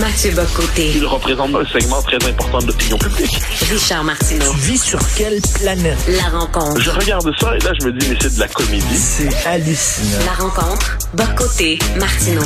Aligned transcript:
Mathieu 0.00 0.32
Bocoté. 0.32 0.90
Il 0.96 1.06
représente 1.06 1.54
un 1.54 1.64
segment 1.66 2.02
très 2.02 2.16
important 2.16 2.58
de 2.58 2.66
l'opinion 2.66 2.98
publique. 2.98 3.40
Richard 3.70 4.02
Martineau. 4.02 4.50
Tu 4.50 4.58
vis 4.72 4.82
sur 4.82 4.98
quelle 5.16 5.40
planète? 5.54 5.96
La 6.08 6.36
rencontre. 6.36 6.80
Je 6.80 6.90
regarde 6.90 7.30
ça 7.38 7.54
et 7.54 7.60
là, 7.60 7.70
je 7.78 7.86
me 7.86 7.92
dis, 7.92 8.08
mais 8.08 8.16
c'est 8.20 8.34
de 8.34 8.40
la 8.40 8.48
comédie. 8.48 8.96
C'est 8.96 9.46
hallucinant. 9.46 10.24
La 10.26 10.32
rencontre. 10.44 10.98
Bocoté. 11.14 11.78
Martineau. 11.96 12.42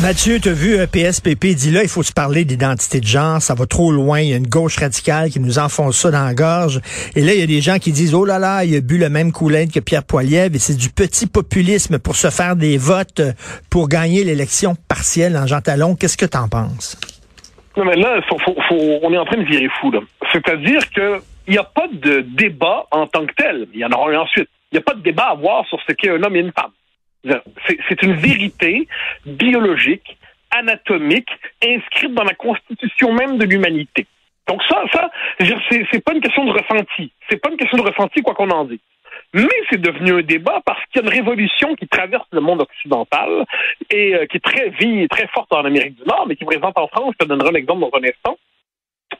Mathieu, 0.00 0.38
tu 0.38 0.50
as 0.50 0.52
vu 0.52 0.78
un 0.78 0.86
PSPP 0.86 1.46
dit 1.46 1.72
là, 1.72 1.82
il 1.82 1.88
faut 1.88 2.04
se 2.04 2.12
parler 2.12 2.44
d'identité 2.44 3.00
de 3.00 3.06
genre, 3.06 3.42
ça 3.42 3.54
va 3.54 3.66
trop 3.66 3.90
loin, 3.90 4.20
il 4.20 4.30
y 4.30 4.32
a 4.32 4.36
une 4.36 4.46
gauche 4.46 4.78
radicale 4.78 5.30
qui 5.30 5.40
nous 5.40 5.58
enfonce 5.58 5.98
ça 5.98 6.10
dans 6.12 6.24
la 6.24 6.34
gorge. 6.34 6.80
Et 7.16 7.22
là, 7.22 7.34
il 7.34 7.40
y 7.40 7.42
a 7.42 7.46
des 7.46 7.60
gens 7.60 7.78
qui 7.78 7.90
disent, 7.90 8.14
oh 8.14 8.24
là 8.24 8.38
là, 8.38 8.64
il 8.64 8.76
a 8.76 8.80
bu 8.80 8.96
le 8.96 9.08
même 9.08 9.32
coulaine 9.32 9.70
que 9.70 9.80
Pierre 9.80 10.04
Poilievre 10.04 10.54
et 10.54 10.58
c'est 10.60 10.76
du 10.76 10.88
petit 10.88 11.26
populisme 11.26 11.98
pour 11.98 12.14
se 12.14 12.30
faire 12.30 12.54
des 12.54 12.78
votes 12.78 13.22
pour 13.70 13.88
gagner 13.88 14.22
l'élection 14.22 14.76
partielle 14.86 15.36
en 15.36 15.48
Jean 15.48 15.60
Talon. 15.60 15.96
Qu'est-ce 15.96 16.16
que 16.16 16.26
tu 16.26 16.38
en 16.38 16.48
penses? 16.48 16.91
Non, 17.76 17.84
mais 17.84 17.96
là, 17.96 18.20
on 18.70 19.12
est 19.12 19.18
en 19.18 19.24
train 19.24 19.38
de 19.38 19.44
virer 19.44 19.68
fou. 19.80 19.90
là. 19.90 20.00
C'est-à-dire 20.32 20.90
que 20.90 21.20
il 21.46 21.52
n'y 21.52 21.58
a 21.58 21.64
pas 21.64 21.88
de 21.90 22.20
débat 22.20 22.86
en 22.90 23.06
tant 23.06 23.26
que 23.26 23.34
tel. 23.34 23.66
Il 23.72 23.80
y 23.80 23.84
en 23.84 23.90
aura 23.90 24.10
un 24.10 24.20
ensuite. 24.20 24.48
Il 24.70 24.76
n'y 24.76 24.78
a 24.78 24.82
pas 24.82 24.94
de 24.94 25.00
débat 25.00 25.24
à 25.24 25.30
avoir 25.30 25.66
sur 25.66 25.80
ce 25.86 25.92
qu'est 25.92 26.10
un 26.10 26.22
homme 26.22 26.36
et 26.36 26.40
une 26.40 26.52
femme. 26.52 26.70
C'est 27.88 28.02
une 28.02 28.14
vérité 28.14 28.86
biologique, 29.26 30.16
anatomique, 30.50 31.28
inscrite 31.64 32.14
dans 32.14 32.24
la 32.24 32.34
constitution 32.34 33.12
même 33.12 33.38
de 33.38 33.44
l'humanité. 33.44 34.06
Donc 34.48 34.62
ça, 34.68 34.82
ça, 34.92 35.10
c'est 35.40 36.04
pas 36.04 36.14
une 36.14 36.20
question 36.20 36.44
de 36.44 36.52
ressenti. 36.52 37.12
C'est 37.28 37.36
pas 37.36 37.50
une 37.50 37.56
question 37.56 37.78
de 37.78 37.88
ressenti, 37.88 38.22
quoi 38.22 38.34
qu'on 38.34 38.50
en 38.50 38.64
dise. 38.64 38.80
Mais 39.34 39.48
c'est 39.70 39.80
devenu 39.80 40.12
un 40.12 40.22
débat 40.22 40.60
parce 40.64 40.84
qu'il 40.86 41.00
y 41.02 41.04
a 41.04 41.08
une 41.08 41.14
révolution 41.14 41.74
qui 41.74 41.88
traverse 41.88 42.26
le 42.32 42.40
monde 42.40 42.62
occidental 42.62 43.44
et 43.90 44.14
euh, 44.14 44.26
qui 44.26 44.36
est 44.36 44.40
très 44.40 44.70
vie, 44.70 45.08
très 45.08 45.26
forte 45.28 45.52
en 45.52 45.64
Amérique 45.64 45.96
du 45.96 46.04
Nord, 46.06 46.26
mais 46.28 46.36
qui 46.36 46.44
présente 46.44 46.76
en 46.76 46.86
France, 46.88 47.14
je 47.18 47.24
te 47.24 47.28
donnerai 47.28 47.50
un 47.50 47.54
exemple 47.54 47.80
dans 47.80 47.98
un 47.98 48.04
instant, 48.04 48.38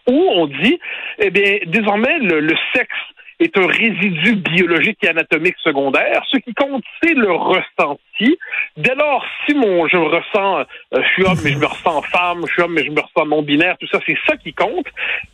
où 0.07 0.29
on 0.35 0.47
dit, 0.47 0.79
eh 1.19 1.31
bien, 1.31 1.59
désormais, 1.67 2.19
le, 2.19 2.41
le 2.41 2.55
sexe 2.75 2.95
est 3.41 3.57
un 3.59 3.67
résidu 3.67 4.37
biologique 4.37 4.99
et 5.03 5.09
anatomique 5.09 5.57
secondaire. 5.59 6.23
Ce 6.31 6.37
qui 6.39 6.55
compte, 6.55 6.85
c'est 7.03 7.15
le 7.15 7.33
ressenti. 7.33 8.39
Dès 8.77 8.95
lors, 8.95 9.25
si 9.47 9.55
mon, 9.55 9.89
je 9.89 9.97
me 9.97 10.05
ressens, 10.05 10.61
euh, 10.61 10.65
je 10.95 11.09
suis 11.15 11.25
homme, 11.25 11.39
mais 11.43 11.53
je 11.53 11.59
me 11.59 11.67
ressens 11.67 12.03
femme, 12.03 12.45
je 12.47 12.53
suis 12.53 12.63
homme, 12.63 12.75
mais 12.75 12.85
je 12.85 12.91
me 12.91 13.01
ressens 13.01 13.27
non-binaire, 13.27 13.77
tout 13.79 13.89
ça, 13.89 13.99
c'est 14.07 14.19
ça 14.27 14.37
qui 14.37 14.53
compte. 14.53 14.87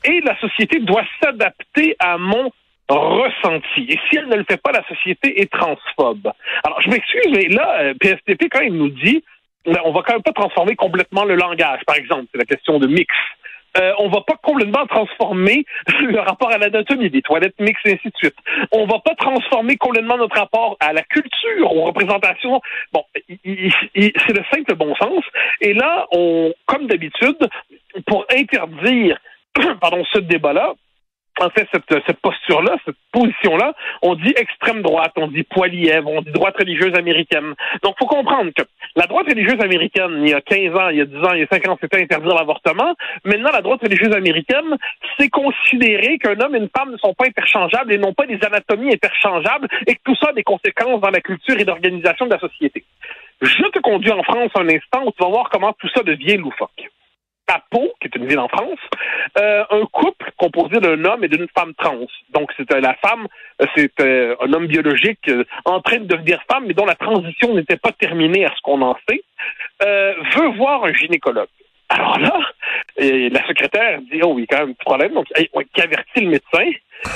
Et 0.05 0.21
la 0.21 0.39
société 0.39 0.79
doit 0.79 1.05
s'adapter 1.23 1.97
à 1.99 2.17
mon 2.17 2.51
ressenti. 2.89 3.87
Et 3.89 3.99
si 4.09 4.17
elle 4.17 4.29
ne 4.29 4.37
le 4.37 4.45
fait 4.49 4.61
pas, 4.61 4.73
la 4.73 4.87
société 4.89 5.41
est 5.41 5.51
transphobe. 5.51 6.33
Alors, 6.65 6.81
je 6.81 6.91
m'excuse, 6.91 7.31
mais 7.33 7.49
là, 7.49 7.81
euh, 7.81 7.95
PSTP, 8.01 8.49
quand 8.51 8.61
il 8.61 8.75
nous 8.75 8.89
dit, 8.89 9.23
ben, 9.67 9.81
on 9.85 9.93
va 9.93 10.03
quand 10.03 10.15
même 10.15 10.23
pas 10.23 10.33
transformer 10.33 10.77
complètement 10.77 11.25
le 11.25 11.35
langage, 11.35 11.81
par 11.87 11.97
exemple, 11.97 12.27
c'est 12.33 12.39
la 12.39 12.45
question 12.45 12.79
de 12.79 12.87
mix. 12.87 13.15
Euh, 13.77 13.93
on 13.99 14.09
va 14.09 14.23
pas 14.23 14.37
complètement 14.43 14.87
transformer 14.87 15.65
le 16.01 16.19
rapport 16.21 16.51
à 16.51 16.59
l'anatomie 16.59 17.11
des 17.11 17.21
toilettes 17.23 17.59
mixtes 17.61 17.87
et 17.87 17.93
ainsi 17.93 18.09
de 18.09 18.17
suite. 18.17 18.37
On 18.73 18.87
va 18.87 18.99
pas 19.01 19.15
transformer 19.15 19.77
complètement 19.77 20.17
notre 20.17 20.37
rapport 20.37 20.77
à 20.81 20.93
la 20.93 21.03
culture, 21.03 21.73
aux 21.73 21.85
représentations. 21.85 22.61
Bon, 22.93 23.05
c'est 23.15 24.33
le 24.33 24.45
simple 24.53 24.75
bon 24.75 24.95
sens. 24.97 25.23
Et 25.61 25.75
là, 25.75 26.07
on, 26.13 26.53
comme 26.67 26.87
d'habitude, 26.87 27.37
pour 28.07 28.25
interdire, 28.35 29.19
pardon, 29.81 30.03
ce 30.13 30.19
débat-là, 30.21 30.75
en 31.41 31.51
fait, 31.51 31.69
cette, 31.73 32.03
cette 32.07 32.21
posture-là, 32.21 32.77
cette 32.85 32.97
position-là, 33.13 33.75
on 34.03 34.15
dit 34.15 34.33
extrême 34.37 34.83
droite, 34.83 35.13
on 35.17 35.29
dit 35.29 35.43
poilièvre, 35.43 36.11
on 36.11 36.23
dit 36.23 36.33
droite 36.33 36.57
religieuse 36.59 36.95
américaine. 36.95 37.55
Donc, 37.83 37.97
faut 37.99 38.07
comprendre 38.07 38.51
que 38.57 38.63
la 38.97 39.07
droite 39.07 39.27
religieuse 39.29 39.61
américaine, 39.61 40.23
il 40.23 40.31
y 40.31 40.35
a 40.35 40.41
15 40.41 40.77
ans, 40.77 40.89
il 40.91 40.99
y 40.99 41.01
a 41.01 41.05
10 41.05 41.17
ans, 41.19 41.33
il 41.33 41.41
y 41.41 41.43
a 41.43 41.47
5 41.51 41.69
ans, 41.69 41.79
c'était 41.81 42.03
interdire 42.03 42.35
l'avortement. 42.35 42.95
Maintenant, 43.25 43.51
la 43.53 43.63
droite 43.63 43.81
religieuse 43.83 44.15
américaine, 44.15 44.77
c'est 45.19 45.29
considérer 45.29 46.19
qu'un 46.19 46.39
homme 46.41 46.55
et 46.55 46.59
une 46.59 46.71
femme 46.77 46.93
ne 46.93 46.97
sont 46.99 47.15
pas 47.15 47.27
interchangeables 47.27 47.93
et 47.93 47.99
n'ont 47.99 48.15
pas 48.15 48.27
des 48.27 48.39
anatomies 48.45 48.93
interchangeables 48.93 49.69
et 49.87 49.95
que 49.95 50.01
tout 50.05 50.17
ça 50.17 50.31
a 50.31 50.33
des 50.33 50.43
conséquences 50.43 51.01
dans 51.01 51.11
la 51.11 51.21
culture 51.21 51.59
et 51.59 51.65
l'organisation 51.65 52.27
de 52.27 52.33
la 52.33 52.41
société. 52.41 52.85
Je 53.41 53.71
te 53.71 53.79
conduis 53.79 54.11
en 54.11 54.23
France 54.23 54.51
un 54.57 54.69
instant 54.69 55.05
où 55.07 55.13
tu 55.13 55.23
vas 55.23 55.29
voir 55.29 55.49
comment 55.51 55.73
tout 55.75 55.89
ça 55.95 56.03
devient 56.03 56.37
loufoque 56.37 56.88
Pau, 57.71 57.93
qui 58.01 58.09
est 58.09 58.17
une 58.17 58.27
ville 58.27 58.39
en 58.39 58.49
France, 58.49 58.79
euh, 59.39 59.65
un 59.71 59.85
couple 59.87 60.31
composé 60.37 60.81
d'un 60.81 61.05
homme 61.05 61.25
et 61.25 61.29
d'une 61.29 61.49
femme 61.49 61.75
trans. 61.75 62.07
Donc, 62.31 62.53
c'était 62.57 62.81
la 62.81 62.95
femme, 62.95 63.27
euh, 63.61 63.67
c'était 63.77 64.35
un 64.41 64.53
homme 64.53 64.67
biologique 64.67 65.29
euh, 65.29 65.45
en 65.65 65.81
train 65.81 65.99
de 65.99 66.07
devenir 66.07 66.41
femme, 66.51 66.65
mais 66.67 66.75
dont 66.75 66.87
la 66.87 66.95
transition 66.95 67.55
n'était 67.55 67.77
pas 67.77 67.93
terminée 67.93 68.45
à 68.45 68.51
ce 68.57 68.61
qu'on 68.63 68.83
en 68.83 68.97
sait, 69.09 69.23
euh, 69.83 70.15
veut 70.37 70.49
voir 70.57 70.85
un 70.85 70.93
gynécologue. 70.93 71.49
Alors 71.91 72.19
là, 72.19 72.39
la 72.99 73.47
secrétaire 73.47 74.01
dit, 74.03 74.21
oh 74.23 74.35
oui, 74.35 74.47
quand 74.47 74.59
même 74.59 74.75
problème, 74.75 75.15
donc 75.15 75.27
qui 75.35 75.81
avertit 75.81 76.21
le 76.21 76.29
médecin? 76.29 76.71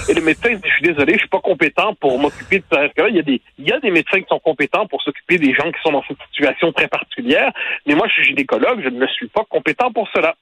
Et 0.09 0.15
le 0.15 0.21
médecin 0.23 0.51
dit, 0.55 0.61
je 0.65 0.73
suis 0.75 0.83
désolé, 0.83 1.15
je 1.15 1.19
suis 1.21 1.29
pas 1.29 1.41
compétent 1.41 1.95
pour 1.95 2.19
m'occuper 2.19 2.59
de 2.59 2.65
ça. 2.73 2.87
Il 3.09 3.17
y 3.17 3.19
a 3.19 3.23
des, 3.23 3.41
il 3.59 3.69
y 3.69 3.73
a 3.73 3.81
des 3.81 3.91
médecins 3.91 4.21
qui 4.21 4.27
sont 4.29 4.39
compétents 4.41 4.87
pour 4.87 5.01
s'occuper 5.03 5.39
des 5.39 5.55
gens 5.55 5.71
qui 5.71 5.81
sont 5.83 5.93
dans 5.93 6.05
cette 6.09 6.19
situation 6.33 6.73
très 6.73 6.89
particulière, 6.89 7.53
mais 7.87 7.95
moi, 7.95 8.07
je 8.09 8.15
suis 8.15 8.25
gynécologue, 8.25 8.81
je 8.83 8.89
ne 8.89 9.07
suis 9.09 9.29
pas 9.29 9.45
compétent 9.49 9.93
pour 9.93 10.09
cela. 10.15 10.35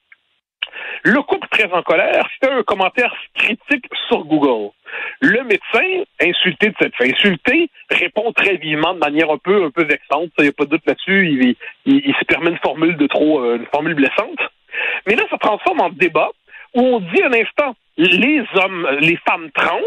Le 1.03 1.21
couple 1.21 1.47
très 1.49 1.71
en 1.71 1.81
colère, 1.81 2.27
c'était 2.33 2.53
un 2.53 2.63
commentaire 2.63 3.13
critique 3.35 3.85
sur 4.07 4.23
Google. 4.25 4.71
Le 5.19 5.43
médecin, 5.43 6.03
insulté 6.21 6.69
de 6.69 6.75
cette 6.79 6.95
fait 6.95 7.11
insulté, 7.11 7.69
répond 7.89 8.31
très 8.33 8.55
vivement 8.57 8.93
de 8.93 8.99
manière 8.99 9.29
un 9.31 9.37
peu, 9.37 9.63
un 9.65 9.71
peu 9.71 9.83
vexante. 9.83 10.29
Il 10.37 10.43
n'y 10.43 10.49
a 10.49 10.53
pas 10.53 10.65
de 10.65 10.69
doute 10.71 10.85
là-dessus. 10.85 11.27
Il, 11.29 11.55
il- 11.85 12.01
il 12.05 12.15
se 12.15 12.25
permet 12.25 12.51
une 12.51 12.59
formule 12.59 12.95
de 12.97 13.07
trop, 13.07 13.41
euh, 13.43 13.57
une 13.57 13.65
formule 13.67 13.95
blessante. 13.95 14.39
Mais 15.07 15.15
là, 15.15 15.23
ça 15.29 15.37
transforme 15.37 15.81
en 15.81 15.89
débat 15.89 16.29
où 16.75 16.81
on 16.81 16.99
dit 16.99 17.21
un 17.23 17.33
instant, 17.33 17.75
les 18.01 18.43
hommes, 18.55 18.87
les 18.99 19.17
femmes 19.17 19.51
trans, 19.51 19.79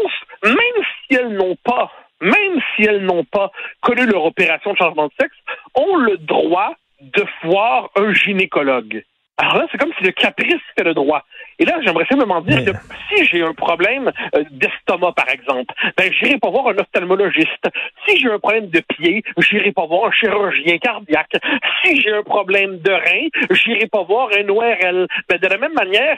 même 0.43 0.55
si 1.01 1.15
elles 1.15 1.33
n'ont 1.33 1.57
pas, 1.63 1.91
même 2.21 2.61
si 2.75 2.83
elles 2.83 3.03
n'ont 3.03 3.25
pas 3.25 3.51
connu 3.81 4.05
leur 4.05 4.23
opération 4.23 4.71
de 4.71 4.77
changement 4.77 5.07
de 5.07 5.13
sexe, 5.19 5.35
ont 5.75 5.97
le 5.97 6.17
droit 6.17 6.73
de 7.01 7.25
voir 7.43 7.89
un 7.97 8.13
gynécologue. 8.13 9.03
Alors 9.37 9.57
là, 9.57 9.65
c'est 9.69 9.77
comme 9.77 9.91
si 9.97 10.03
le 10.05 10.11
caprice 10.11 10.61
fait 10.77 10.85
le 10.85 10.93
droit. 10.93 11.25
Et 11.59 11.65
là, 11.65 11.77
j'aimerais 11.83 12.05
simplement 12.05 12.41
dire 12.41 12.57
Mais- 12.57 12.65
que 12.65 12.77
si 13.09 13.25
j'ai 13.25 13.41
un 13.43 13.53
problème 13.53 14.11
euh, 14.35 14.43
d'estomac, 14.51 15.13
par 15.13 15.29
exemple, 15.29 15.73
ben, 15.97 16.11
j'irai 16.11 16.37
pas 16.37 16.49
voir 16.49 16.67
un 16.67 16.77
ophtalmologiste. 16.77 17.67
Si 18.07 18.19
j'ai 18.19 18.31
un 18.31 18.39
problème 18.39 18.67
de 18.69 18.79
pied, 18.81 19.23
j'irai 19.37 19.71
pas 19.71 19.85
voir 19.85 20.07
un 20.07 20.11
chirurgien 20.11 20.77
cardiaque. 20.79 21.35
Si 21.83 22.01
j'ai 22.01 22.11
un 22.13 22.23
problème 22.23 22.79
de 22.79 22.91
rein, 22.91 23.27
j'irai 23.51 23.87
pas 23.87 24.03
voir 24.03 24.29
un 24.37 24.47
ORL. 24.49 25.07
Ben, 25.29 25.37
de 25.37 25.47
la 25.47 25.57
même 25.57 25.73
manière, 25.73 26.17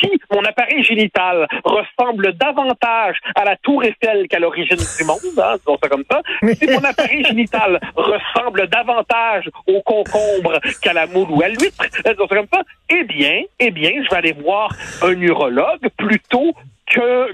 si 0.00 0.10
mon 0.32 0.42
appareil 0.44 0.82
génital 0.82 1.46
ressemble 1.64 2.32
davantage 2.34 3.16
à 3.34 3.44
la 3.44 3.56
tour 3.56 3.82
Eiffel 3.84 4.28
qu'à 4.28 4.38
l'origine 4.38 4.76
du 4.76 5.04
monde, 5.04 5.18
hein, 5.38 5.56
disons 5.58 5.78
ça 5.82 5.88
comme 5.88 6.04
ça, 6.10 6.20
si 6.54 6.66
mon 6.66 6.84
appareil 6.84 7.24
génital 7.24 7.80
ressemble 7.96 8.68
davantage 8.68 9.48
au 9.66 9.80
concombre 9.82 10.60
qu'à 10.82 10.92
la 10.92 11.06
moule 11.06 11.28
ou 11.30 11.42
à 11.42 11.48
l'huître, 11.48 11.82
hein, 12.04 12.12
disons 12.12 12.28
ça 12.28 12.36
comme 12.36 12.46
ça, 12.52 12.62
eh 12.88 13.04
bien, 13.04 13.42
eh 13.58 13.70
bien, 13.70 13.90
je 14.02 14.10
vais 14.10 14.16
aller 14.16 14.32
voir 14.32 14.70
un 15.02 15.20
urologue 15.20 15.88
plutôt 15.96 16.54
que, 16.86 17.28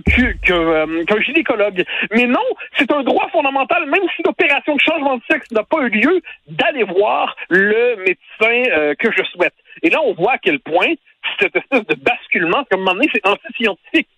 euh, 0.50 1.04
qu'un 1.04 1.20
gynécologue. 1.20 1.84
Mais 2.12 2.26
non, 2.26 2.40
c'est 2.78 2.90
un 2.90 3.02
droit 3.02 3.28
fondamental, 3.30 3.86
même 3.86 4.02
si 4.16 4.22
l'opération 4.24 4.74
de 4.74 4.80
changement 4.80 5.16
de 5.16 5.22
sexe 5.30 5.50
n'a 5.50 5.62
pas 5.62 5.80
eu 5.82 5.90
lieu, 5.90 6.22
d'aller 6.48 6.84
voir 6.84 7.36
le 7.50 7.96
médecin 7.96 8.70
euh, 8.72 8.94
que 8.98 9.10
je 9.12 9.22
souhaite. 9.24 9.54
Et 9.82 9.90
là, 9.90 10.00
on 10.04 10.14
voit 10.14 10.32
à 10.32 10.38
quel 10.38 10.60
point 10.60 10.94
cette 11.38 11.54
espèce 11.54 11.86
de 11.86 11.94
basculement, 11.96 12.64
comme 12.70 12.80
un 12.80 12.84
moment 12.84 12.94
donné, 12.94 13.08
c'est 13.12 13.26
anti-scientifique. 13.26 14.08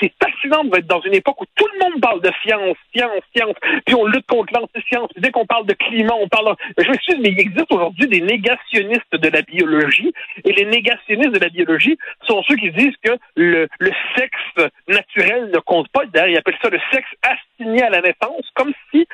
C'est 0.00 0.12
fascinant 0.22 0.64
d'être 0.64 0.86
dans 0.86 1.00
une 1.00 1.14
époque 1.14 1.40
où 1.40 1.46
tout 1.56 1.66
le 1.72 1.78
monde 1.80 2.00
parle 2.00 2.20
de 2.20 2.30
science, 2.42 2.76
science, 2.94 3.22
science, 3.34 3.54
puis 3.84 3.94
on 3.94 4.06
lutte 4.06 4.26
contre 4.26 4.52
l'anti-science. 4.54 5.10
Dès 5.16 5.30
qu'on 5.30 5.46
parle 5.46 5.66
de 5.66 5.74
climat, 5.74 6.14
on 6.14 6.28
parle... 6.28 6.54
Je 6.78 6.88
m'excuse, 6.88 7.18
mais 7.20 7.30
il 7.30 7.40
existe 7.40 7.70
aujourd'hui 7.70 8.06
des 8.06 8.20
négationnistes 8.20 9.14
de 9.14 9.28
la 9.28 9.42
biologie, 9.42 10.12
et 10.44 10.52
les 10.52 10.64
négationnistes 10.64 11.32
de 11.32 11.40
la 11.40 11.48
biologie 11.48 11.98
sont 12.26 12.42
ceux 12.44 12.56
qui 12.56 12.70
disent 12.72 12.96
que 13.02 13.12
le, 13.36 13.68
le 13.78 13.90
sexe 14.16 14.70
naturel 14.88 15.50
ne 15.52 15.58
compte 15.58 15.88
pas. 15.88 16.06
D'ailleurs, 16.06 16.28
ils 16.28 16.38
appellent 16.38 16.58
ça 16.62 16.70
le 16.70 16.80
sexe 16.92 17.08
assigné 17.22 17.82
à 17.82 17.90
la 17.90 18.00
naissance, 18.00 18.48
comme 18.54 18.72
si 18.90 19.06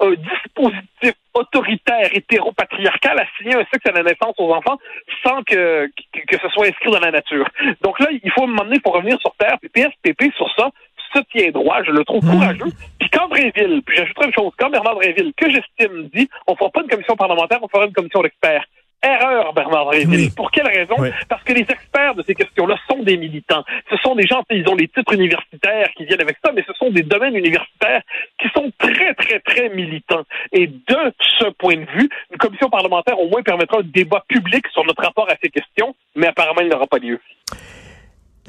un 0.00 0.10
dispositif 0.10 1.14
autoritaire 1.36 2.10
hétéropatriarcal 2.12 3.18
assignait 3.18 3.56
un 3.56 3.64
sexe 3.72 3.86
à 3.86 3.92
la 3.92 4.02
naissance 4.02 4.34
aux 4.38 4.52
enfants 4.52 4.78
sans 5.24 5.42
que, 5.42 5.86
que, 6.12 6.20
que 6.26 6.38
ce 6.40 6.48
soit 6.48 6.66
inscrit 6.66 6.90
dans 6.90 7.00
la 7.00 7.10
nature. 7.10 7.48
Donc 7.82 8.00
là, 8.00 8.08
il 8.10 8.30
faut 8.32 8.46
donné 8.46 8.80
pour 8.80 8.94
revenir 8.94 9.18
sur 9.20 9.34
Terre, 9.36 9.58
puis 9.60 9.68
PSPP 9.68 10.34
sur 10.36 10.48
ça 10.56 10.70
se 11.14 11.20
tient 11.32 11.50
droit, 11.50 11.82
je 11.82 11.90
le 11.90 12.04
trouve 12.04 12.20
courageux. 12.28 12.72
Puis 12.98 13.08
quand 13.10 13.28
Bréville, 13.28 13.82
puis 13.84 13.96
j'ajouterai 13.96 14.26
une 14.26 14.32
chose, 14.32 14.52
quand 14.58 14.70
Bernard 14.70 14.96
Bréville, 14.96 15.32
que 15.36 15.50
j'estime, 15.50 16.08
dit, 16.12 16.28
on 16.46 16.56
fera 16.56 16.70
pas 16.70 16.82
une 16.82 16.88
commission 16.88 17.16
parlementaire, 17.16 17.58
on 17.62 17.68
fera 17.68 17.86
une 17.86 17.92
commission 17.92 18.22
d'experts. 18.22 18.64
Erreur, 19.02 19.52
Bernard 19.52 19.88
Réville. 19.88 20.26
Oui. 20.26 20.30
Pour 20.34 20.50
quelle 20.50 20.66
raison? 20.66 20.94
Oui. 20.98 21.10
Parce 21.28 21.42
que 21.44 21.52
les 21.52 21.60
experts 21.60 22.14
de 22.14 22.22
ces 22.26 22.34
questions-là 22.34 22.76
sont 22.88 23.02
des 23.02 23.16
militants. 23.16 23.64
Ce 23.90 23.96
sont 23.98 24.14
des 24.14 24.26
gens, 24.26 24.42
ils 24.50 24.68
ont 24.68 24.76
des 24.76 24.88
titres 24.88 25.14
universitaires 25.14 25.88
qui 25.96 26.04
viennent 26.04 26.20
avec 26.20 26.36
ça, 26.44 26.52
mais 26.52 26.64
ce 26.66 26.72
sont 26.74 26.90
des 26.90 27.02
domaines 27.02 27.36
universitaires 27.36 28.02
qui 28.40 28.48
sont 28.54 28.72
très, 28.78 29.14
très, 29.14 29.40
très 29.40 29.68
militants. 29.70 30.24
Et 30.52 30.66
de 30.66 31.12
ce 31.38 31.50
point 31.50 31.76
de 31.76 31.86
vue, 31.92 32.08
une 32.30 32.38
commission 32.38 32.68
parlementaire 32.68 33.18
au 33.18 33.28
moins 33.28 33.42
permettra 33.42 33.78
un 33.78 33.84
débat 33.84 34.24
public 34.28 34.66
sur 34.72 34.84
notre 34.84 35.02
rapport 35.02 35.28
à 35.30 35.34
ces 35.42 35.50
questions, 35.50 35.94
mais 36.14 36.28
apparemment, 36.28 36.60
il 36.62 36.68
n'aura 36.68 36.86
pas 36.86 36.98
lieu. 36.98 37.20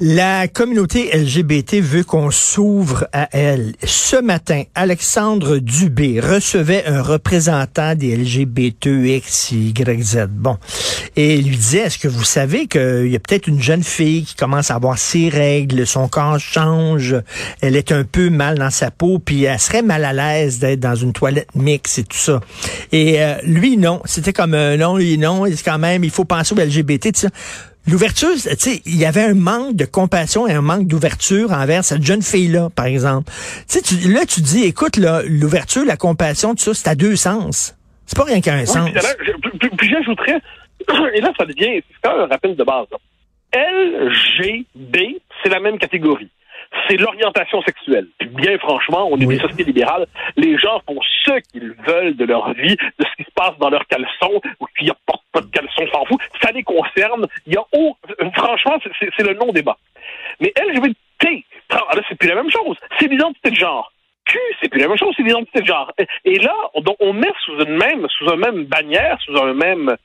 La 0.00 0.46
communauté 0.46 1.10
LGBT 1.12 1.80
veut 1.80 2.04
qu'on 2.04 2.30
s'ouvre 2.30 3.08
à 3.12 3.28
elle. 3.32 3.74
Ce 3.82 4.14
matin, 4.14 4.62
Alexandre 4.76 5.58
Dubé 5.58 6.20
recevait 6.20 6.84
un 6.86 7.02
représentant 7.02 7.96
des 7.96 8.16
LGBTXYZ. 8.16 10.28
Bon. 10.30 10.56
Et 11.16 11.38
il 11.38 11.48
lui 11.48 11.56
disait, 11.56 11.78
est-ce 11.78 11.98
que 11.98 12.06
vous 12.06 12.22
savez 12.22 12.68
qu'il 12.68 13.08
y 13.08 13.16
a 13.16 13.18
peut-être 13.18 13.48
une 13.48 13.60
jeune 13.60 13.82
fille 13.82 14.22
qui 14.22 14.36
commence 14.36 14.70
à 14.70 14.76
avoir 14.76 14.98
ses 14.98 15.30
règles, 15.30 15.84
son 15.84 16.06
corps 16.06 16.38
change, 16.38 17.16
elle 17.60 17.74
est 17.74 17.90
un 17.90 18.04
peu 18.04 18.30
mal 18.30 18.56
dans 18.56 18.70
sa 18.70 18.92
peau, 18.92 19.18
puis 19.18 19.42
elle 19.42 19.58
serait 19.58 19.82
mal 19.82 20.04
à 20.04 20.12
l'aise 20.12 20.60
d'être 20.60 20.78
dans 20.78 20.94
une 20.94 21.12
toilette 21.12 21.52
mixte 21.56 21.98
et 21.98 22.04
tout 22.04 22.16
ça. 22.16 22.38
Et 22.92 23.20
euh, 23.20 23.34
lui, 23.42 23.76
non. 23.76 24.00
C'était 24.04 24.32
comme, 24.32 24.54
euh, 24.54 24.76
non, 24.76 24.96
lui, 24.96 25.18
non, 25.18 25.46
c'est 25.46 25.64
quand 25.64 25.80
même, 25.80 26.04
il 26.04 26.10
faut 26.10 26.24
penser 26.24 26.54
aux 26.54 26.64
LGBT, 26.64 27.12
tout 27.12 27.22
ça. 27.22 27.30
L'ouverture, 27.86 28.34
tu 28.34 28.40
sais, 28.58 28.82
il 28.84 28.96
y 28.96 29.06
avait 29.06 29.22
un 29.24 29.34
manque 29.34 29.74
de 29.74 29.86
compassion 29.86 30.46
et 30.46 30.52
un 30.52 30.60
manque 30.60 30.86
d'ouverture 30.86 31.52
envers 31.52 31.84
cette 31.84 32.02
jeune 32.04 32.20
fille-là, 32.22 32.68
par 32.74 32.84
exemple. 32.86 33.30
Tu 33.68 33.78
sais, 33.80 34.08
là, 34.08 34.26
tu 34.26 34.40
dis, 34.42 34.64
écoute, 34.64 34.96
là, 34.98 35.22
l'ouverture, 35.26 35.84
la 35.86 35.96
compassion, 35.96 36.54
tout 36.54 36.62
ça, 36.64 36.74
c'est 36.74 36.88
à 36.88 36.94
deux 36.94 37.16
sens. 37.16 37.74
C'est 38.04 38.16
pas 38.16 38.24
rien 38.24 38.40
qu'à 38.42 38.54
un 38.54 38.60
Oui, 38.60 38.66
sens. 38.66 38.90
puis, 39.78 39.88
j'ajouterais, 39.90 40.40
et 41.14 41.20
là, 41.22 41.32
ça 41.38 41.46
devient, 41.46 41.80
c'est 41.88 41.96
quand 42.02 42.12
même 42.16 42.26
un 42.26 42.28
rappel 42.28 42.56
de 42.56 42.64
base. 42.64 42.86
là. 42.90 42.98
LGB, 43.54 45.20
c'est 45.42 45.48
la 45.48 45.60
même 45.60 45.78
catégorie. 45.78 46.28
C'est 46.88 46.96
l'orientation 46.96 47.60
sexuelle. 47.62 48.06
Puis 48.18 48.28
bien 48.28 48.56
franchement, 48.58 49.08
on 49.10 49.18
est 49.20 49.26
Oui. 49.26 49.36
des 49.36 49.40
sociétés 49.42 49.64
libérales. 49.64 50.06
Les 50.36 50.56
gens 50.58 50.80
font 50.86 50.98
ce 51.24 51.38
qu'ils 51.52 51.74
veulent 51.86 52.16
de 52.16 52.24
leur 52.24 52.52
vie, 52.54 52.76
de 52.76 53.04
ce 53.04 53.16
qui 53.16 53.24
se 53.24 53.30
passe 53.34 53.56
dans 53.58 53.68
leurs 53.70 53.86
caleçons, 53.86 54.40
ou 54.60 54.66
qu'ils 54.78 54.92
portent 55.06 55.24
pas 55.32 55.40
de 55.40 55.46
caleçons, 55.50 55.86
s'en 55.92 56.04
fout. 56.06 56.20
Ça 56.42 56.50
les 56.52 56.62
concerne. 56.62 57.26
Il 57.46 57.54
y 57.54 57.56
a 57.56 57.64
au- 57.72 57.96
franchement, 58.34 58.78
c'est- 59.00 59.22
le 59.22 59.34
non-débat. 59.34 59.76
Mais 60.40 60.52
LGBT, 60.56 61.44
là, 61.70 62.02
c'est 62.08 62.16
plus 62.18 62.28
la 62.28 62.36
même 62.36 62.50
chose. 62.50 62.76
C'est 62.98 63.08
l'identité 63.08 63.50
de 63.50 63.56
genre. 63.56 63.92
Q, 64.24 64.38
c'est 64.62 64.68
plus 64.70 64.80
la 64.80 64.88
même 64.88 64.96
chose, 64.98 65.12
c'est 65.16 65.22
l'identité 65.22 65.60
de 65.60 65.66
genre. 65.66 65.90
Et- 66.24 66.38
là, 66.38 66.54
on, 66.74 66.82
on 67.00 67.12
met 67.12 67.32
sous 67.44 67.58
une 67.60 67.76
même, 67.76 68.06
sous 68.10 68.26
une 68.30 68.40
même 68.40 68.64
bannière, 68.64 69.18
sous 69.24 69.36
un 69.36 69.52
même, 69.54 69.96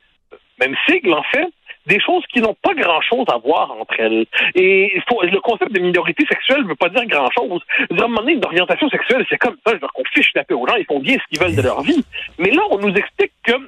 même 0.60 0.76
sigle, 0.88 1.14
en 1.14 1.24
fait, 1.24 1.48
des 1.86 2.00
choses 2.00 2.24
qui 2.32 2.42
n'ont 2.42 2.56
pas 2.62 2.74
grand-chose 2.74 3.26
à 3.28 3.38
voir 3.38 3.72
entre 3.80 4.00
elles. 4.00 4.26
Et 4.56 5.02
faut, 5.08 5.22
le 5.22 5.40
concept 5.40 5.72
de 5.72 5.80
minorité 5.80 6.26
sexuelle 6.26 6.64
ne 6.64 6.68
veut 6.68 6.76
pas 6.76 6.90
dire 6.90 7.06
grand-chose. 7.06 7.62
Dire, 7.92 8.02
À 8.02 8.06
un 8.06 8.08
moment 8.08 8.22
donné, 8.22 8.34
une 8.34 8.46
orientation 8.46 8.90
sexuelle, 8.90 9.26
c'est 9.30 9.38
comme 9.38 9.58
ça, 9.66 9.74
je 9.74 9.86
qu'on 9.94 10.04
fiche 10.14 10.32
la 10.36 10.44
paix 10.44 10.54
aux 10.54 10.68
gens, 10.68 10.76
ils 10.76 10.86
font 10.86 11.00
bien 11.00 11.18
ce 11.18 11.28
qu'ils 11.30 11.40
veulent 11.40 11.56
de 11.56 11.62
leur 11.62 11.82
vie. 11.82 12.04
Mais 12.40 12.52
là, 12.52 12.62
on 12.72 12.78
nous 12.78 12.94
explique 12.94 13.32
qu'un 13.44 13.60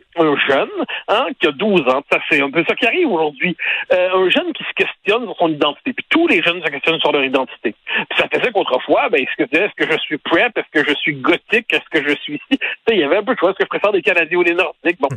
jeune, 0.48 0.70
hein, 1.08 1.28
qui 1.40 1.48
a 1.48 1.52
12 1.52 1.82
ans, 1.82 2.02
ça 2.12 2.20
c'est 2.30 2.42
un 2.42 2.50
peu 2.50 2.64
ça 2.68 2.76
qui 2.76 2.86
arrive 2.86 3.12
aujourd'hui, 3.12 3.56
euh, 3.94 4.10
un 4.14 4.30
jeune 4.30 4.54
qui 4.54 4.64
se 4.64 4.74
questionne 4.74 5.26
sur 5.26 5.38
son 5.38 5.50
identité, 5.50 5.94
puis 5.94 6.06
tous 6.10 6.28
les 6.28 6.42
jeunes 6.42 6.62
se 6.64 6.70
questionnent 6.70 7.00
sur 7.00 7.12
leur 7.12 7.24
identité. 7.24 7.76
Puis 8.10 8.20
ça 8.20 8.28
faisait 8.32 8.52
qu'autrefois, 8.52 9.10
ben, 9.10 9.22
est-ce 9.22 9.44
que, 9.44 9.56
est-ce 9.56 9.74
que 9.76 9.92
je 9.92 9.98
suis 10.00 10.18
prep, 10.18 10.58
est-ce 10.58 10.82
que 10.82 10.88
je 10.88 10.96
suis 10.96 11.14
gothique, 11.16 11.72
est-ce 11.74 11.90
que 11.92 12.08
je 12.08 12.16
suis 12.16 12.36
ici? 12.36 12.60
Il 12.92 13.00
y 13.00 13.04
avait 13.04 13.18
un 13.18 13.24
peu 13.24 13.34
de 13.34 13.40
choix, 13.40 13.50
est-ce 13.52 13.60
que 13.60 13.66
je 13.66 13.70
préfère 13.70 13.92
des 13.92 14.02
Canadiens 14.02 14.38
ou 14.38 14.44
des 14.44 14.54
Nordiques? 14.54 15.00
Bon. 15.00 15.10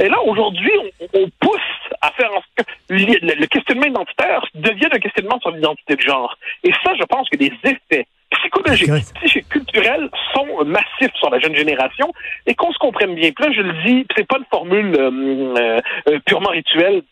Et 0.00 0.08
là, 0.08 0.20
aujourd'hui, 0.22 0.72
on, 1.00 1.20
on 1.20 1.30
pousse 1.40 1.60
à 2.06 2.12
faire 2.12 2.30
en 2.30 2.34
sorte 2.34 2.46
que 2.56 2.62
le, 2.94 3.46
questionnement 3.46 3.86
identitaire 3.86 4.44
devienne 4.54 4.90
un 4.92 4.98
questionnement 4.98 5.38
sur 5.40 5.50
l'identité 5.50 5.96
de 5.96 6.00
genre. 6.00 6.36
Et 6.64 6.70
ça, 6.84 6.92
je 6.98 7.04
pense 7.04 7.28
que 7.28 7.36
les 7.38 7.52
effets 7.64 8.06
psychologiques, 8.30 8.88
psychiques, 9.14 9.48
culturels 9.48 10.08
sont 10.34 10.64
massifs 10.64 11.14
sur 11.14 11.30
la 11.30 11.38
jeune 11.38 11.54
génération 11.54 12.12
et 12.46 12.54
qu'on 12.54 12.72
se 12.72 12.78
comprenne 12.78 13.14
bien. 13.14 13.30
Puis 13.32 13.44
là, 13.44 13.52
je 13.52 13.60
le 13.62 13.72
dis, 13.84 14.06
c'est 14.16 14.26
pas 14.26 14.38
une 14.38 14.44
formule 14.50 14.94
euh, 14.98 15.80
euh, 16.08 16.18
purement 16.26 16.50
rituelle. 16.50 17.02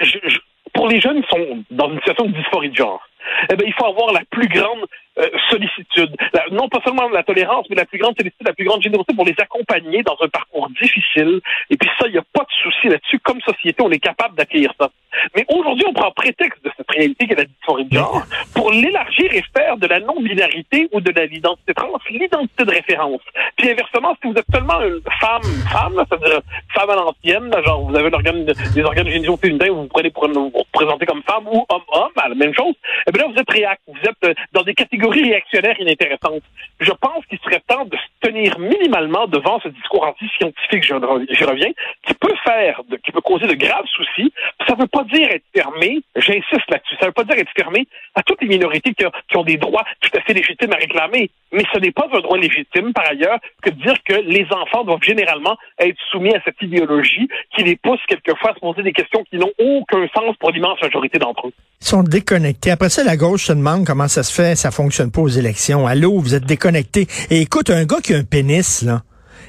Je- 0.00 0.18
je- 0.24 0.38
pour 0.74 0.86
les 0.88 1.00
jeunes 1.00 1.22
qui 1.22 1.28
sont 1.30 1.64
dans 1.70 1.88
une 1.90 1.98
situation 1.98 2.26
de 2.26 2.32
dysphorie 2.36 2.70
de 2.70 2.76
genre, 2.76 3.02
eh 3.50 3.56
ben, 3.56 3.64
il 3.66 3.72
faut 3.74 3.86
avoir 3.86 4.12
la 4.12 4.22
plus 4.30 4.48
grande 4.48 4.84
euh, 5.18 5.28
sollicitude. 5.50 6.14
Non 6.52 6.68
pas 6.68 6.80
seulement 6.84 7.08
la 7.08 7.22
tolérance, 7.22 7.66
mais 7.70 7.76
la 7.76 7.86
plus 7.86 7.98
grande 7.98 8.16
sollicitude, 8.16 8.46
la 8.46 8.52
plus 8.52 8.64
grande 8.64 8.82
générosité 8.82 9.14
pour 9.14 9.24
les 9.24 9.34
accompagner 9.38 10.02
dans 10.02 10.16
un 10.20 10.28
parcours 10.28 10.68
difficile. 10.80 11.40
Et 11.70 11.76
puis 11.76 11.90
ça, 11.98 12.06
il 12.06 12.12
n'y 12.12 12.18
a 12.18 12.24
pas 12.32 12.44
de 12.44 12.52
souci 12.62 12.88
là-dessus. 12.88 13.18
Comme 13.20 13.40
société, 13.40 13.82
on 13.82 13.90
est 13.90 13.98
capable 13.98 14.36
d'accueillir 14.36 14.72
ça. 14.80 14.90
Mais 15.34 15.44
aujourd'hui, 15.48 15.84
on 15.88 15.92
prend 15.92 16.10
prétexte 16.12 16.62
de 16.64 16.70
réalité 16.90 17.26
qu'est 17.26 17.34
la 17.36 17.44
dysphorie 17.44 17.84
de 17.86 17.94
genre 17.94 18.22
pour 18.54 18.70
l'élargir 18.72 19.32
et 19.32 19.42
faire 19.56 19.76
de 19.76 19.86
la 19.86 20.00
non-binarité 20.00 20.88
ou 20.92 21.00
de 21.00 21.10
la- 21.12 21.26
l'identité 21.26 21.74
trans 21.74 21.88
l'identité 22.10 22.64
de 22.64 22.70
référence. 22.70 23.20
Puis 23.56 23.70
inversement, 23.70 24.16
si 24.22 24.28
vous 24.30 24.34
êtes 24.38 24.46
seulement 24.52 24.80
une 24.80 25.00
femme, 25.20 25.42
femme, 25.70 25.94
là, 25.96 26.04
c'est-à-dire 26.08 26.40
femme 26.74 26.90
à 26.90 26.94
l'ancienne, 26.94 27.50
là, 27.50 27.62
genre 27.62 27.82
vous 27.82 27.96
avez 27.96 28.10
l'organe, 28.10 28.44
des 28.44 28.82
organes 28.82 29.08
génitaux 29.08 29.36
féminins, 29.36 29.68
vous 29.70 29.82
vous 29.82 29.88
prenez 29.88 30.10
pour 30.10 30.28
vous 30.28 30.50
représenter 30.50 31.06
comme 31.06 31.22
femme 31.24 31.46
ou 31.48 31.64
homme-homme, 31.68 32.12
à 32.16 32.28
la 32.28 32.34
même 32.34 32.54
chose, 32.54 32.74
eh 33.06 33.12
bien 33.12 33.24
là, 33.24 33.28
vous 33.32 33.38
êtes 33.40 33.50
réac, 33.50 33.78
vous 33.86 33.98
êtes 34.08 34.24
euh, 34.24 34.34
dans 34.52 34.62
des 34.62 34.74
catégories 34.74 35.24
réactionnaires 35.24 35.78
inintéressantes. 35.80 36.42
Je 36.80 36.92
pense 36.92 37.24
qu'il 37.26 37.38
serait 37.40 37.60
temps 37.66 37.84
de 37.84 37.96
se 37.96 38.28
tenir 38.28 38.58
minimalement 38.58 39.26
devant 39.26 39.60
ce 39.60 39.68
discours 39.68 40.04
anti-scientifique, 40.06 40.84
je, 40.84 40.94
re- 40.94 41.26
je 41.28 41.44
reviens, 41.44 41.70
qui 42.06 42.14
peut 42.14 42.34
faire, 42.44 42.82
de- 42.88 42.96
qui 42.96 43.12
peut 43.12 43.20
causer 43.20 43.46
de 43.46 43.54
graves 43.54 43.86
soucis. 43.86 44.32
Ça 44.66 44.74
ne 44.74 44.80
veut 44.80 44.86
pas 44.88 45.04
dire 45.04 45.28
être 45.30 45.44
fermé, 45.54 46.00
j'insiste 46.16 46.70
là-dessus, 46.78 46.94
ça 46.98 47.06
ne 47.06 47.10
veut 47.10 47.12
pas 47.12 47.24
dire 47.24 47.36
être 47.38 47.50
fermé 47.56 47.86
à 48.14 48.22
toutes 48.22 48.40
les 48.42 48.48
minorités 48.48 48.94
qui, 48.94 49.04
ont- 49.04 49.12
qui 49.28 49.36
ont 49.36 49.44
des 49.44 49.56
droits 49.56 49.84
tout 50.00 50.10
à 50.16 50.20
fait 50.22 50.32
légitimes 50.34 50.72
à 50.72 50.76
réclamer. 50.76 51.30
Mais 51.52 51.64
ce 51.72 51.78
n'est 51.78 51.92
pas 51.92 52.06
un 52.12 52.20
droit 52.20 52.38
légitime, 52.38 52.92
par 52.92 53.06
ailleurs, 53.08 53.38
que 53.62 53.70
de 53.70 53.82
dire 53.82 53.96
que 54.04 54.14
les 54.14 54.46
enfants 54.52 54.84
doivent 54.84 55.02
généralement 55.02 55.56
être 55.78 55.96
soumis 56.10 56.34
à 56.34 56.40
cette 56.44 56.60
idéologie 56.62 57.28
qui 57.56 57.64
les 57.64 57.76
pousse 57.76 58.00
quelquefois 58.08 58.50
à 58.50 58.54
se 58.54 58.60
poser 58.60 58.82
des 58.82 58.92
questions 58.92 59.24
qui 59.30 59.36
n'ont 59.36 59.52
aucun 59.58 60.06
sens 60.14 60.36
pour 60.38 60.50
l'immense 60.50 60.80
majorité 60.82 61.18
d'entre 61.18 61.48
eux. 61.48 61.52
Ils 61.80 61.86
sont 61.86 62.02
déconnectés. 62.02 62.70
Après 62.70 62.88
ça, 62.90 63.02
la 63.04 63.16
gauche 63.16 63.46
se 63.46 63.52
demande 63.52 63.86
comment 63.86 64.08
ça 64.08 64.22
se 64.22 64.32
fait, 64.34 64.56
ça 64.56 64.70
fonctionne 64.70 65.10
pas 65.10 65.20
aux 65.22 65.28
élections. 65.28 65.86
Allô, 65.86 66.18
vous 66.20 66.34
êtes 66.34 66.44
déconnectés. 66.44 67.06
Et 67.30 67.40
écoute, 67.40 67.70
un 67.70 67.84
gars 67.84 68.00
qui 68.02 68.14
a 68.14 68.18
un 68.18 68.24
pénis, 68.24 68.82
là, 68.82 69.02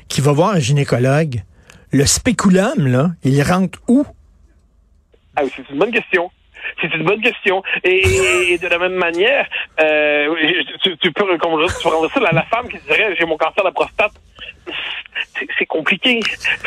qui 0.07 0.21
va 0.21 0.31
voir 0.31 0.51
un 0.51 0.59
gynécologue, 0.59 1.41
le 1.91 2.05
spéculum, 2.05 2.87
là, 2.87 3.09
il 3.23 3.41
rentre 3.41 3.79
où? 3.87 4.05
Ah 5.35 5.41
oui, 5.43 5.51
c'est 5.55 5.69
une 5.69 5.79
bonne 5.79 5.91
question. 5.91 6.29
C'est 6.81 6.93
une 6.93 7.03
bonne 7.03 7.21
question. 7.21 7.63
Et, 7.83 8.57
de 8.57 8.67
la 8.67 8.77
même 8.77 8.95
manière, 8.95 9.47
euh, 9.81 10.35
tu, 10.81 10.97
tu 10.97 11.11
peux, 11.11 11.25
tu 11.31 11.37
peux 11.39 11.89
renverser 11.89 12.19
la, 12.19 12.43
femme 12.43 12.67
qui 12.69 12.77
dirait 12.79 13.15
j'ai 13.17 13.25
mon 13.25 13.37
cancer 13.37 13.63
de 13.63 13.67
la 13.69 13.71
prostate. 13.71 14.11
C'est- 15.57 15.65
compliqué. 15.65 16.19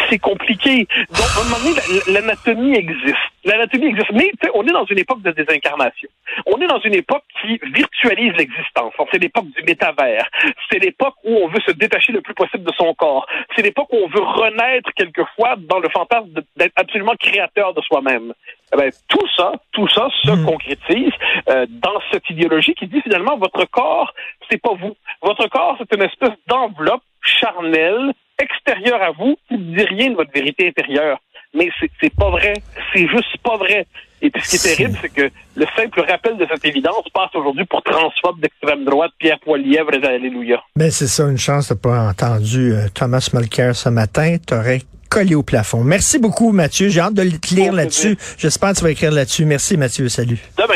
C'est 0.09 0.18
compliqué. 0.18 0.87
Donc, 1.11 1.26
à 1.37 1.40
un 1.40 1.44
moment 1.44 1.59
donné, 1.59 1.76
la- 2.06 2.21
l'anatomie 2.21 2.76
existe. 2.76 3.31
L'anatomie 3.44 3.87
existe. 3.87 4.12
Mais 4.12 4.30
on 4.54 4.66
est 4.66 4.72
dans 4.72 4.84
une 4.84 4.99
époque 4.99 5.22
de 5.22 5.32
désincarnation. 5.32 6.08
On 6.46 6.61
est 6.61 6.66
dans 6.66 6.80
une 6.80 6.94
époque 6.94 7.25
qui 7.40 7.61
virtualise 7.75 8.32
l'existence. 8.37 8.92
C'est 9.11 9.18
l'époque 9.18 9.46
du 9.56 9.62
métavers. 9.64 10.28
C'est 10.70 10.78
l'époque 10.78 11.14
où 11.25 11.37
on 11.37 11.49
veut 11.49 11.61
se 11.66 11.72
détacher 11.72 12.12
le 12.12 12.20
plus 12.20 12.34
possible 12.34 12.64
de 12.64 12.72
son 12.76 12.94
corps. 12.94 13.26
C'est 13.54 13.62
l'époque 13.62 13.88
où 13.92 13.96
on 13.96 14.08
veut 14.08 14.22
renaître 14.22 14.90
quelquefois 14.94 15.56
dans 15.58 15.80
le 15.80 15.88
fantasme 15.88 16.28
d'être 16.56 16.72
absolument 16.76 17.14
créateur 17.18 17.75
de 17.75 17.80
soi-même. 17.82 18.32
Eh 18.72 18.76
ben, 18.76 18.90
tout 19.08 19.26
ça, 19.37 19.52
tout 19.72 19.88
ça 19.88 20.08
se 20.22 20.44
concrétise 20.44 21.12
euh, 21.49 21.66
dans 21.68 22.00
cette 22.11 22.28
idéologie 22.30 22.75
qui 22.75 22.87
dit 22.87 23.02
finalement 23.02 23.37
votre 23.37 23.64
corps, 23.66 24.14
c'est 24.50 24.61
pas 24.61 24.72
vous. 24.75 24.96
Votre 25.20 25.49
corps, 25.49 25.76
c'est 25.78 25.94
une 25.94 26.02
espèce 26.02 26.37
d'enveloppe 26.46 27.02
charnelle 27.22 28.12
extérieure 28.38 29.02
à 29.02 29.11
vous 29.11 29.37
qui 29.49 29.54
ne 29.58 29.76
dit 29.76 29.84
rien 29.84 30.11
de 30.11 30.16
votre 30.16 30.32
vérité 30.32 30.68
intérieure. 30.68 31.18
Mais 31.54 31.68
c'est 32.00 32.14
pas 32.14 32.30
vrai. 32.30 32.54
C'est 32.92 33.06
juste 33.09 33.37
pas 33.42 33.56
vrai. 33.56 33.87
Et 34.23 34.30
puis 34.30 34.40
ce 34.42 34.50
qui 34.50 34.56
est 34.56 34.76
terrible, 34.76 34.97
c'est 35.02 35.12
que 35.12 35.30
le 35.56 35.66
simple 35.76 36.00
rappel 36.00 36.37
de 36.37 36.47
cette 36.50 36.64
évidence 36.64 37.04
passe 37.12 37.35
aujourd'hui 37.35 37.64
pour 37.64 37.82
transphobe 37.82 38.40
d'extrême 38.40 38.85
droite, 38.85 39.11
Pierre 39.18 39.40
Poilièvre 39.40 39.92
et 39.94 40.06
Alléluia. 40.06 40.62
Ben, 40.76 40.90
c'est 40.90 41.09
ça, 41.09 41.25
une 41.25 41.38
chance 41.38 41.68
de 41.68 41.75
pas 41.75 42.09
entendu 42.09 42.73
euh, 42.73 42.87
Thomas 42.94 43.28
Mulcair 43.35 43.75
ce 43.75 43.88
matin. 43.88 44.37
T'aurais 44.47 44.80
collé 45.11 45.35
au 45.35 45.42
plafond. 45.42 45.85
Merci 45.85 46.18
beaucoup, 46.18 46.52
Mathieu. 46.52 46.88
J'ai 46.88 47.00
hâte 47.00 47.14
de 47.14 47.25
te 47.37 47.54
lire 47.54 47.73
là-dessus. 47.73 48.16
J'espère 48.38 48.71
que 48.71 48.76
tu 48.76 48.85
vas 48.85 48.90
écrire 48.92 49.12
là-dessus. 49.12 49.44
Merci, 49.44 49.76
Mathieu. 49.76 50.09
Salut. 50.09 50.38
Demain. 50.56 50.68